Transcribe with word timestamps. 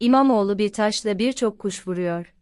İmamoğlu 0.00 0.58
bir 0.58 0.72
taşla 0.72 1.18
birçok 1.18 1.58
kuş 1.58 1.88
vuruyor. 1.88 2.34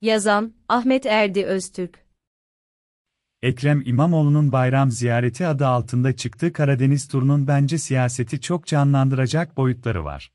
Yazan, 0.00 0.54
Ahmet 0.68 1.06
Erdi 1.06 1.44
Öztürk 1.44 2.06
Ekrem 3.42 3.82
İmamoğlu'nun 3.86 4.52
bayram 4.52 4.90
ziyareti 4.90 5.46
adı 5.46 5.66
altında 5.66 6.16
çıktığı 6.16 6.52
Karadeniz 6.52 7.08
turunun 7.08 7.46
bence 7.46 7.78
siyaseti 7.78 8.40
çok 8.40 8.66
canlandıracak 8.66 9.56
boyutları 9.56 10.04
var. 10.04 10.32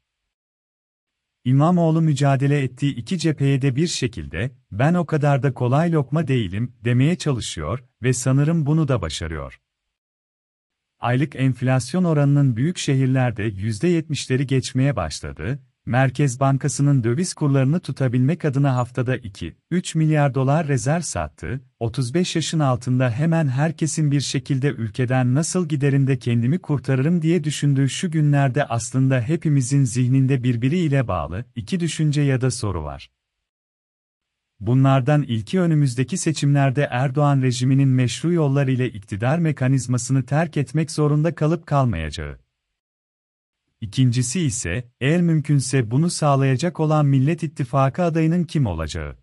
İmamoğlu 1.44 2.02
mücadele 2.02 2.64
ettiği 2.64 2.96
iki 2.96 3.18
cepheye 3.18 3.62
de 3.62 3.76
bir 3.76 3.88
şekilde, 3.88 4.52
ben 4.72 4.94
o 4.94 5.06
kadar 5.06 5.44
da 5.44 5.54
kolay 5.54 5.92
lokma 5.92 6.28
değilim, 6.28 6.76
demeye 6.82 7.18
çalışıyor 7.18 7.84
ve 8.04 8.14
sanırım 8.14 8.66
bunu 8.66 8.88
da 8.88 9.02
başarıyor. 9.02 9.62
Aylık 11.00 11.36
enflasyon 11.36 12.04
oranının 12.04 12.56
büyük 12.56 12.78
şehirlerde 12.78 13.48
%70'leri 13.48 14.44
geçmeye 14.44 14.96
başladı, 14.96 15.60
Merkez 15.86 16.40
Bankası'nın 16.40 17.04
döviz 17.04 17.34
kurlarını 17.34 17.80
tutabilmek 17.80 18.46
adına 18.46 18.76
haftada 18.76 19.18
2-3 19.18 19.98
milyar 19.98 20.36
dolar 20.36 20.68
rezerv 20.68 21.02
sattı, 21.02 21.62
35 21.80 22.36
yaşın 22.36 22.60
altında 22.60 23.12
hemen 23.12 23.48
herkesin 23.48 24.12
bir 24.12 24.22
şekilde 24.22 24.68
ülkeden 24.68 25.36
nasıl 25.36 25.68
giderinde 25.68 26.20
kendimi 26.20 26.60
kurtarırım 26.60 27.22
diye 27.22 27.44
düşündüğü 27.44 27.90
şu 27.90 28.12
günlerde 28.12 28.66
aslında 28.66 29.22
hepimizin 29.22 29.84
zihninde 29.84 30.44
birbiriyle 30.44 31.08
bağlı 31.08 31.46
iki 31.56 31.80
düşünce 31.80 32.22
ya 32.22 32.42
da 32.42 32.52
soru 32.52 32.84
var. 32.84 33.12
Bunlardan 34.60 35.24
ilki 35.24 35.60
önümüzdeki 35.60 36.18
seçimlerde 36.18 36.88
Erdoğan 36.92 37.42
rejiminin 37.42 37.90
meşru 37.90 38.34
yollar 38.34 38.68
ile 38.68 38.90
iktidar 38.90 39.40
mekanizmasını 39.40 40.26
terk 40.26 40.58
etmek 40.58 40.92
zorunda 40.92 41.36
kalıp 41.36 41.66
kalmayacağı. 41.66 42.38
İkincisi 43.82 44.42
ise, 44.42 44.92
eğer 45.02 45.22
mümkünse 45.22 45.92
bunu 45.92 46.10
sağlayacak 46.10 46.80
olan 46.80 47.06
Millet 47.06 47.44
İttifakı 47.44 48.04
adayının 48.04 48.44
kim 48.44 48.66
olacağı. 48.66 49.16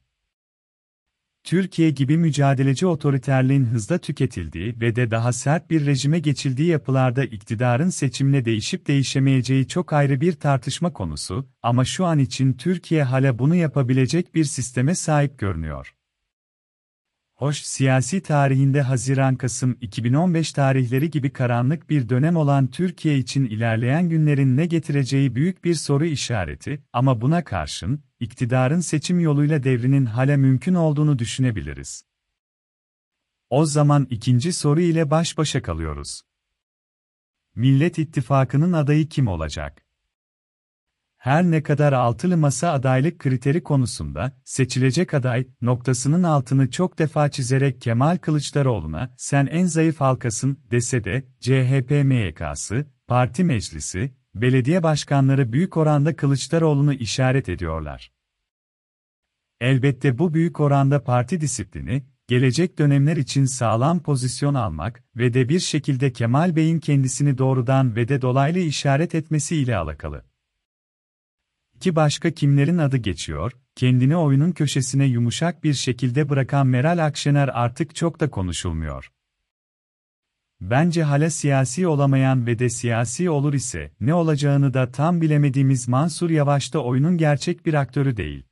Türkiye 1.44 1.90
gibi 1.90 2.18
mücadeleci 2.18 2.86
otoriterliğin 2.86 3.64
hızla 3.64 3.98
tüketildiği 3.98 4.80
ve 4.80 4.96
de 4.96 5.10
daha 5.10 5.32
sert 5.32 5.70
bir 5.70 5.86
rejime 5.86 6.18
geçildiği 6.18 6.68
yapılarda 6.68 7.24
iktidarın 7.24 7.88
seçimle 7.88 8.44
değişip 8.44 8.86
değişemeyeceği 8.86 9.68
çok 9.68 9.92
ayrı 9.92 10.20
bir 10.20 10.32
tartışma 10.32 10.92
konusu, 10.92 11.48
ama 11.62 11.84
şu 11.84 12.04
an 12.04 12.18
için 12.18 12.52
Türkiye 12.52 13.02
hala 13.02 13.38
bunu 13.38 13.54
yapabilecek 13.54 14.34
bir 14.34 14.44
sisteme 14.44 14.94
sahip 14.94 15.38
görünüyor. 15.38 15.94
Hoş, 17.38 17.62
siyasi 17.62 18.22
tarihinde 18.22 18.82
Haziran-Kasım 18.82 19.76
2015 19.80 20.52
tarihleri 20.52 21.10
gibi 21.10 21.32
karanlık 21.32 21.90
bir 21.90 22.08
dönem 22.08 22.36
olan 22.36 22.66
Türkiye 22.66 23.18
için 23.18 23.44
ilerleyen 23.44 24.08
günlerin 24.08 24.56
ne 24.56 24.66
getireceği 24.66 25.34
büyük 25.34 25.64
bir 25.64 25.74
soru 25.74 26.04
işareti, 26.04 26.82
ama 26.92 27.20
buna 27.20 27.44
karşın, 27.44 28.02
iktidarın 28.20 28.80
seçim 28.80 29.20
yoluyla 29.20 29.62
devrinin 29.62 30.06
hala 30.06 30.36
mümkün 30.36 30.74
olduğunu 30.74 31.18
düşünebiliriz. 31.18 32.04
O 33.50 33.64
zaman 33.66 34.06
ikinci 34.10 34.52
soru 34.52 34.80
ile 34.80 35.10
baş 35.10 35.38
başa 35.38 35.62
kalıyoruz. 35.62 36.22
Millet 37.54 37.98
İttifakı'nın 37.98 38.72
adayı 38.72 39.08
kim 39.08 39.26
olacak? 39.26 39.87
Her 41.18 41.44
ne 41.44 41.62
kadar 41.62 41.92
altılı 41.92 42.36
masa 42.36 42.72
adaylık 42.72 43.18
kriteri 43.18 43.62
konusunda 43.62 44.32
seçilecek 44.44 45.14
aday 45.14 45.46
noktasının 45.62 46.22
altını 46.22 46.70
çok 46.70 46.98
defa 46.98 47.28
çizerek 47.30 47.80
Kemal 47.80 48.18
Kılıçdaroğlu'na 48.18 49.14
sen 49.16 49.46
en 49.46 49.66
zayıf 49.66 50.00
halkasın 50.00 50.58
dese 50.70 51.04
de 51.04 51.24
CHP 51.40 51.90
MYK'sı, 51.90 52.86
parti 53.06 53.44
meclisi, 53.44 54.14
belediye 54.34 54.82
başkanları 54.82 55.52
büyük 55.52 55.76
oranda 55.76 56.16
Kılıçdaroğlu'nu 56.16 56.92
işaret 56.92 57.48
ediyorlar. 57.48 58.12
Elbette 59.60 60.18
bu 60.18 60.34
büyük 60.34 60.60
oranda 60.60 61.04
parti 61.04 61.40
disiplini, 61.40 62.02
gelecek 62.28 62.78
dönemler 62.78 63.16
için 63.16 63.44
sağlam 63.44 64.02
pozisyon 64.02 64.54
almak 64.54 65.04
ve 65.16 65.34
de 65.34 65.48
bir 65.48 65.60
şekilde 65.60 66.12
Kemal 66.12 66.56
Bey'in 66.56 66.78
kendisini 66.80 67.38
doğrudan 67.38 67.96
ve 67.96 68.08
de 68.08 68.22
dolaylı 68.22 68.58
işaret 68.58 69.14
etmesi 69.14 69.56
ile 69.56 69.76
alakalı. 69.76 70.24
Ki 71.80 71.96
başka 71.96 72.30
kimlerin 72.30 72.78
adı 72.78 72.96
geçiyor, 72.96 73.52
kendini 73.74 74.16
oyunun 74.16 74.52
köşesine 74.52 75.04
yumuşak 75.04 75.64
bir 75.64 75.74
şekilde 75.74 76.28
bırakan 76.28 76.66
Meral 76.66 77.06
Akşener 77.06 77.50
artık 77.52 77.94
çok 77.94 78.20
da 78.20 78.30
konuşulmuyor. 78.30 79.12
Bence 80.60 81.02
hala 81.02 81.30
siyasi 81.30 81.86
olamayan 81.86 82.46
ve 82.46 82.58
de 82.58 82.68
siyasi 82.68 83.30
olur 83.30 83.54
ise 83.54 83.90
ne 84.00 84.14
olacağını 84.14 84.74
da 84.74 84.90
tam 84.90 85.20
bilemediğimiz 85.20 85.88
Mansur 85.88 86.30
Yavaş 86.30 86.74
da 86.74 86.84
oyunun 86.84 87.16
gerçek 87.16 87.66
bir 87.66 87.74
aktörü 87.74 88.16
değil. 88.16 88.44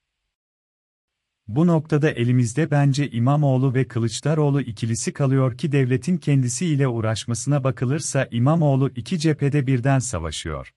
Bu 1.49 1.67
noktada 1.67 2.11
elimizde 2.11 2.71
bence 2.71 3.11
İmamoğlu 3.11 3.75
ve 3.75 3.89
Kılıçdaroğlu 3.89 4.61
ikilisi 4.61 5.13
kalıyor 5.13 5.59
ki 5.59 5.73
devletin 5.73 6.17
kendisiyle 6.17 6.89
uğraşmasına 6.89 7.65
bakılırsa 7.65 8.29
İmamoğlu 8.31 8.91
iki 8.97 9.19
cephede 9.19 9.67
birden 9.67 9.99
savaşıyor. 9.99 10.73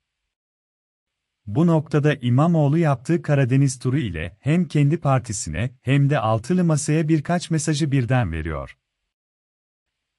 Bu 1.55 1.67
noktada 1.67 2.15
İmamoğlu 2.15 2.77
yaptığı 2.77 3.21
Karadeniz 3.21 3.79
turu 3.79 3.97
ile 3.97 4.37
hem 4.39 4.67
kendi 4.67 4.97
partisine 4.97 5.71
hem 5.81 6.09
de 6.09 6.19
altılı 6.19 6.63
masaya 6.63 7.07
birkaç 7.07 7.51
mesajı 7.51 7.91
birden 7.91 8.31
veriyor. 8.31 8.77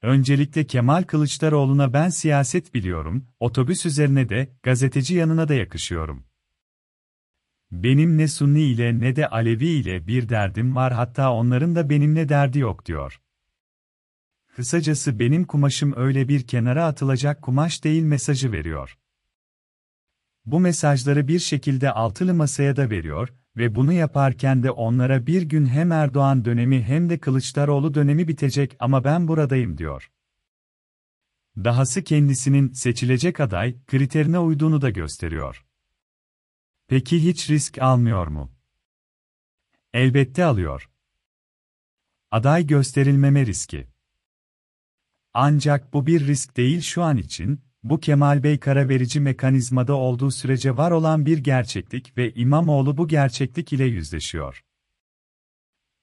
Öncelikle 0.01 0.67
Kemal 0.67 1.03
Kılıçdaroğlu'na 1.03 1.93
ben 1.93 2.09
siyaset 2.09 2.73
biliyorum, 2.73 3.27
otobüs 3.39 3.85
üzerine 3.85 4.29
de, 4.29 4.49
gazeteci 4.63 5.15
yanına 5.15 5.47
da 5.47 5.53
yakışıyorum. 5.53 6.23
Benim 7.71 8.17
ne 8.17 8.27
Sunni 8.27 8.61
ile 8.61 8.99
ne 8.99 9.15
de 9.15 9.27
Alevi 9.27 9.67
ile 9.67 10.07
bir 10.07 10.29
derdim 10.29 10.75
var 10.75 10.93
hatta 10.93 11.33
onların 11.33 11.75
da 11.75 11.89
benimle 11.89 12.29
derdi 12.29 12.59
yok 12.59 12.85
diyor. 12.85 13.21
Kısacası 14.55 15.19
benim 15.19 15.43
kumaşım 15.43 15.93
öyle 15.95 16.27
bir 16.27 16.47
kenara 16.47 16.85
atılacak 16.85 17.41
kumaş 17.41 17.83
değil 17.83 18.03
mesajı 18.03 18.51
veriyor. 18.51 18.97
Bu 20.45 20.59
mesajları 20.59 21.27
bir 21.27 21.39
şekilde 21.39 21.91
altılı 21.91 22.33
masaya 22.33 22.75
da 22.75 22.89
veriyor 22.89 23.33
ve 23.57 23.75
bunu 23.75 23.93
yaparken 23.93 24.63
de 24.63 24.71
onlara 24.71 25.27
bir 25.27 25.41
gün 25.41 25.65
hem 25.65 25.91
Erdoğan 25.91 26.45
dönemi 26.45 26.83
hem 26.83 27.09
de 27.09 27.19
Kılıçdaroğlu 27.19 27.93
dönemi 27.93 28.27
bitecek 28.27 28.75
ama 28.79 29.03
ben 29.03 29.27
buradayım 29.27 29.77
diyor. 29.77 30.11
Dahası 31.57 32.03
kendisinin 32.03 32.71
seçilecek 32.71 33.39
aday 33.39 33.85
kriterine 33.85 34.39
uyduğunu 34.39 34.81
da 34.81 34.89
gösteriyor. 34.89 35.65
Peki 36.87 37.23
hiç 37.23 37.49
risk 37.49 37.81
almıyor 37.81 38.27
mu? 38.27 38.51
Elbette 39.93 40.45
alıyor. 40.45 40.89
Aday 42.31 42.67
gösterilmeme 42.67 43.45
riski. 43.45 43.87
Ancak 45.33 45.93
bu 45.93 46.05
bir 46.05 46.27
risk 46.27 46.57
değil 46.57 46.81
şu 46.81 47.03
an 47.03 47.17
için, 47.17 47.61
bu 47.83 47.99
Kemal 47.99 48.43
Bey 48.43 48.59
kara 48.59 48.89
verici 48.89 49.19
mekanizmada 49.19 49.93
olduğu 49.93 50.31
sürece 50.31 50.77
var 50.77 50.91
olan 50.91 51.25
bir 51.25 51.37
gerçeklik 51.37 52.17
ve 52.17 52.33
İmamoğlu 52.33 52.97
bu 52.97 53.07
gerçeklik 53.07 53.73
ile 53.73 53.85
yüzleşiyor. 53.85 54.63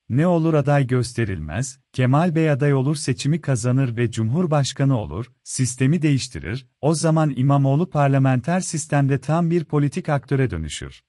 Ne 0.09 0.27
olur 0.27 0.55
aday 0.55 0.87
gösterilmez, 0.87 1.81
Kemal 1.93 2.35
Bey 2.35 2.51
aday 2.51 2.75
olur 2.75 2.97
seçimi 2.97 3.41
kazanır 3.41 3.97
ve 3.97 4.11
Cumhurbaşkanı 4.11 4.99
olur, 4.99 5.33
sistemi 5.45 6.03
değiştirir, 6.03 6.67
o 6.81 6.95
zaman 6.95 7.33
İmamoğlu 7.37 7.91
parlamenter 7.91 8.61
sistemde 8.61 9.21
tam 9.21 9.51
bir 9.51 9.65
politik 9.65 10.09
aktöre 10.09 10.51
dönüşür. 10.51 11.03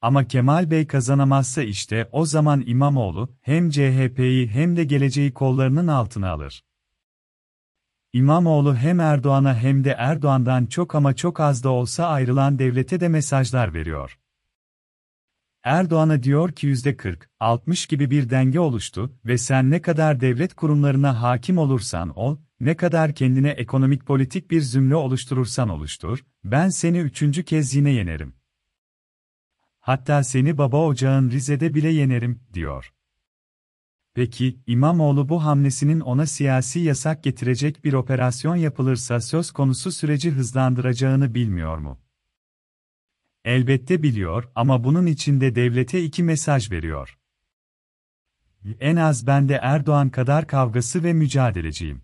Ama 0.00 0.24
Kemal 0.24 0.70
Bey 0.70 0.86
kazanamazsa 0.86 1.62
işte 1.62 2.08
o 2.12 2.24
zaman 2.26 2.64
İmamoğlu 2.66 3.36
hem 3.40 3.70
CHP'yi 3.70 4.48
hem 4.48 4.76
de 4.76 4.84
geleceği 4.84 5.34
kollarının 5.34 5.86
altına 5.86 6.30
alır. 6.30 6.64
İmamoğlu 8.12 8.76
hem 8.76 9.00
Erdoğan'a 9.00 9.54
hem 9.56 9.84
de 9.84 9.90
Erdoğan'dan 9.90 10.66
çok 10.66 10.94
ama 10.94 11.16
çok 11.16 11.40
az 11.40 11.64
da 11.64 11.68
olsa 11.68 12.06
ayrılan 12.06 12.58
devlete 12.58 13.00
de 13.00 13.08
mesajlar 13.08 13.74
veriyor. 13.74 14.18
Erdoğan'a 15.64 16.22
diyor 16.22 16.52
ki 16.52 16.66
%40, 16.66 17.22
60 17.40 17.86
gibi 17.86 18.10
bir 18.10 18.30
denge 18.30 18.60
oluştu 18.60 19.12
ve 19.24 19.38
sen 19.38 19.70
ne 19.70 19.82
kadar 19.82 20.20
devlet 20.20 20.54
kurumlarına 20.54 21.22
hakim 21.22 21.58
olursan 21.58 22.18
ol, 22.18 22.36
ne 22.60 22.76
kadar 22.76 23.14
kendine 23.14 23.50
ekonomik 23.50 24.06
politik 24.06 24.50
bir 24.50 24.60
zümre 24.60 24.96
oluşturursan 24.96 25.68
oluştur, 25.68 26.24
ben 26.44 26.68
seni 26.68 26.98
üçüncü 26.98 27.44
kez 27.44 27.74
yine 27.74 27.90
yenerim. 27.90 28.34
Hatta 29.80 30.24
seni 30.24 30.58
baba 30.58 30.86
ocağın 30.86 31.30
Rize'de 31.30 31.74
bile 31.74 31.88
yenerim, 31.88 32.40
diyor. 32.54 32.92
Peki, 34.18 34.60
İmamoğlu 34.66 35.28
bu 35.28 35.44
hamlesinin 35.44 36.00
ona 36.00 36.26
siyasi 36.26 36.80
yasak 36.80 37.24
getirecek 37.24 37.84
bir 37.84 37.92
operasyon 37.92 38.56
yapılırsa 38.56 39.20
söz 39.20 39.50
konusu 39.50 39.92
süreci 39.92 40.30
hızlandıracağını 40.30 41.34
bilmiyor 41.34 41.78
mu? 41.78 42.00
Elbette 43.44 44.02
biliyor 44.02 44.50
ama 44.54 44.84
bunun 44.84 45.06
içinde 45.06 45.54
devlete 45.54 46.04
iki 46.04 46.22
mesaj 46.22 46.70
veriyor. 46.70 47.18
En 48.80 48.96
az 48.96 49.26
ben 49.26 49.48
de 49.48 49.54
Erdoğan 49.62 50.10
kadar 50.10 50.46
kavgası 50.46 51.04
ve 51.04 51.12
mücadeleciyim. 51.12 52.02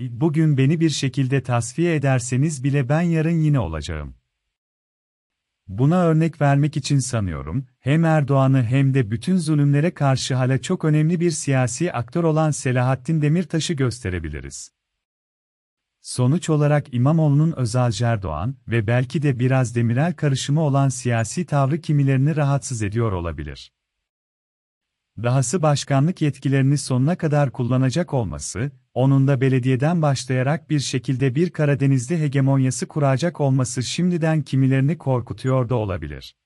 Bugün 0.00 0.56
beni 0.56 0.80
bir 0.80 0.90
şekilde 0.90 1.42
tasfiye 1.42 1.94
ederseniz 1.94 2.64
bile 2.64 2.88
ben 2.88 3.02
yarın 3.02 3.40
yine 3.40 3.58
olacağım. 3.58 4.19
Buna 5.70 6.02
örnek 6.02 6.40
vermek 6.40 6.76
için 6.76 6.98
sanıyorum, 6.98 7.66
hem 7.80 8.04
Erdoğan'ı 8.04 8.62
hem 8.62 8.94
de 8.94 9.10
bütün 9.10 9.36
zulümlere 9.36 9.94
karşı 9.94 10.34
hala 10.34 10.58
çok 10.58 10.84
önemli 10.84 11.20
bir 11.20 11.30
siyasi 11.30 11.92
aktör 11.92 12.24
olan 12.24 12.50
Selahattin 12.50 13.22
Demirtaş'ı 13.22 13.74
gösterebiliriz. 13.74 14.72
Sonuç 16.00 16.50
olarak 16.50 16.94
İmamoğlu'nun 16.94 17.52
Özal 17.52 17.92
Erdoğan 18.02 18.56
ve 18.68 18.86
belki 18.86 19.22
de 19.22 19.38
biraz 19.38 19.74
Demirel 19.74 20.14
karışımı 20.14 20.60
olan 20.60 20.88
siyasi 20.88 21.46
tavrı 21.46 21.80
kimilerini 21.80 22.36
rahatsız 22.36 22.82
ediyor 22.82 23.12
olabilir. 23.12 23.72
Dahası 25.22 25.62
başkanlık 25.62 26.22
yetkilerini 26.22 26.78
sonuna 26.78 27.18
kadar 27.18 27.50
kullanacak 27.50 28.14
olması, 28.14 28.72
onun 28.94 29.28
da 29.28 29.40
belediyeden 29.40 30.02
başlayarak 30.02 30.70
bir 30.70 30.80
şekilde 30.80 31.34
bir 31.34 31.50
Karadenizli 31.50 32.20
hegemonyası 32.20 32.88
kuracak 32.88 33.40
olması 33.40 33.82
şimdiden 33.82 34.42
kimilerini 34.42 34.98
korkutuyor 34.98 35.68
da 35.68 35.74
olabilir. 35.74 36.36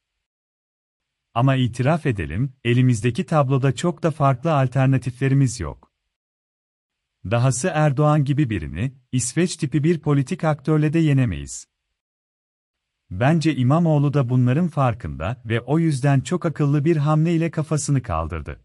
Ama 1.34 1.56
itiraf 1.56 2.06
edelim, 2.06 2.52
elimizdeki 2.64 3.26
tabloda 3.26 3.74
çok 3.74 4.02
da 4.02 4.10
farklı 4.10 4.54
alternatiflerimiz 4.54 5.60
yok. 5.60 5.92
Dahası 7.30 7.70
Erdoğan 7.74 8.24
gibi 8.24 8.50
birini, 8.50 8.94
İsveç 9.12 9.56
tipi 9.56 9.84
bir 9.84 9.98
politik 9.98 10.44
aktörle 10.44 10.92
de 10.92 10.98
yenemeyiz. 10.98 11.66
Bence 13.10 13.56
İmamoğlu 13.56 14.14
da 14.14 14.28
bunların 14.28 14.68
farkında 14.68 15.42
ve 15.44 15.60
o 15.60 15.78
yüzden 15.78 16.20
çok 16.20 16.46
akıllı 16.46 16.84
bir 16.84 16.96
hamle 16.96 17.34
ile 17.34 17.50
kafasını 17.50 18.02
kaldırdı. 18.02 18.63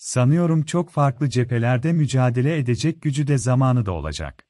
Sanıyorum 0.00 0.62
çok 0.62 0.90
farklı 0.90 1.28
cephelerde 1.28 1.92
mücadele 1.92 2.58
edecek 2.58 3.02
gücü 3.02 3.26
de 3.26 3.38
zamanı 3.38 3.86
da 3.86 3.92
olacak. 3.92 4.49